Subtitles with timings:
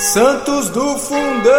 [0.00, 1.52] Santos do Fundão!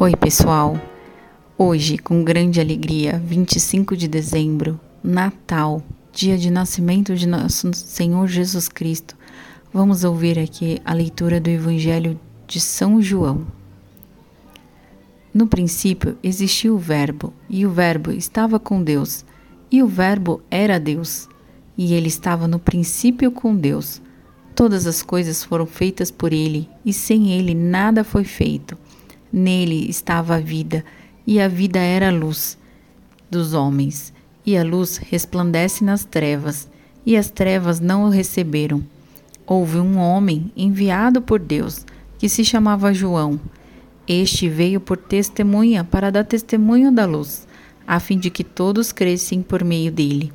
[0.00, 0.76] Oi, pessoal.
[1.56, 5.80] Hoje, com grande alegria, 25 de dezembro, Natal,
[6.12, 9.16] dia de nascimento de nosso Senhor Jesus Cristo,
[9.72, 13.57] vamos ouvir aqui a leitura do Evangelho de São João.
[15.38, 19.24] No princípio existiu o Verbo, e o Verbo estava com Deus,
[19.70, 21.28] e o Verbo era Deus,
[21.76, 24.02] e ele estava no princípio com Deus.
[24.52, 28.76] Todas as coisas foram feitas por ele, e sem ele nada foi feito.
[29.32, 30.84] Nele estava a vida,
[31.24, 32.58] e a vida era a luz
[33.30, 34.12] dos homens,
[34.44, 36.68] e a luz resplandece nas trevas,
[37.06, 38.82] e as trevas não o receberam.
[39.46, 41.86] Houve um homem enviado por Deus,
[42.18, 43.38] que se chamava João.
[44.08, 47.46] Este veio por testemunha para dar testemunho da luz,
[47.86, 50.32] a fim de que todos crescem por meio dele.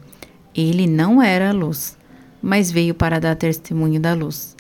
[0.54, 1.98] Ele não era a luz,
[2.40, 4.56] mas veio para dar testemunho da luz.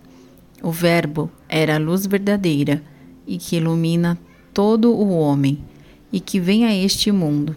[0.63, 2.81] O Verbo era a luz verdadeira
[3.27, 4.17] e que ilumina
[4.51, 5.63] todo o homem
[6.11, 7.55] e que vem a este mundo.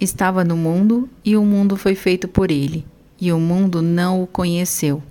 [0.00, 2.86] Estava no mundo e o mundo foi feito por ele,
[3.20, 5.02] e o mundo não o conheceu.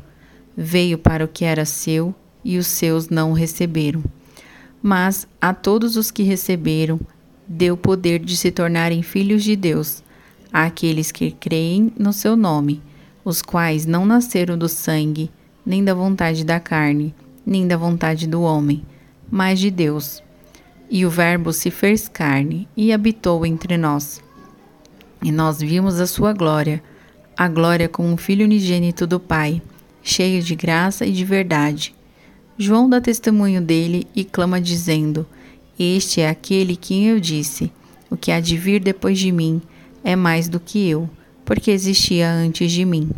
[0.58, 4.04] Veio para o que era seu e os seus não o receberam.
[4.82, 7.00] Mas a todos os que receberam,
[7.48, 10.04] deu poder de se tornarem filhos de Deus,
[10.54, 12.82] àqueles que creem no seu nome,
[13.26, 15.32] os quais não nasceram do sangue,
[15.66, 17.14] nem da vontade da carne,
[17.46, 18.84] nem da vontade do homem,
[19.30, 20.24] mas de Deus.
[20.90, 24.24] E o Verbo se fez carne e habitou entre nós.
[25.24, 26.82] E nós vimos a sua glória,
[27.38, 29.62] a glória como um filho unigênito do Pai,
[30.02, 31.94] cheio de graça e de verdade.
[32.62, 35.26] João dá testemunho dele e clama, dizendo:
[35.80, 37.72] Este é aquele que eu disse:
[38.10, 39.62] O que há de vir depois de mim
[40.04, 41.10] é mais do que eu,
[41.46, 43.12] porque existia antes de mim.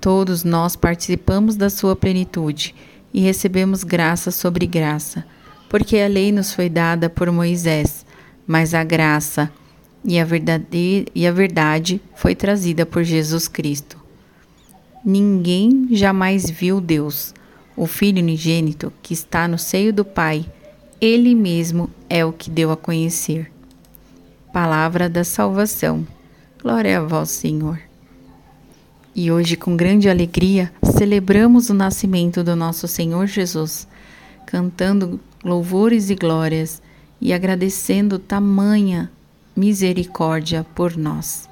[0.00, 2.72] Todos nós participamos da sua plenitude
[3.12, 5.24] e recebemos graça sobre graça,
[5.68, 8.06] porque a lei nos foi dada por Moisés,
[8.46, 9.50] mas a graça
[10.04, 13.98] e a verdade, e a verdade foi trazida por Jesus Cristo.
[15.04, 17.34] Ninguém jamais viu Deus
[17.80, 20.44] o Filho unigênito que está no seio do Pai,
[21.00, 23.50] ele mesmo é o que deu a conhecer.
[24.52, 26.06] Palavra da salvação.
[26.62, 27.80] Glória a vós, Senhor.
[29.16, 33.88] E hoje, com grande alegria, celebramos o nascimento do nosso Senhor Jesus,
[34.44, 36.82] cantando louvores e glórias
[37.18, 39.10] e agradecendo tamanha
[39.56, 41.49] misericórdia por nós.